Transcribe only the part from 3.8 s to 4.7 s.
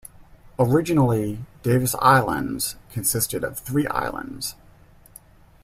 islands.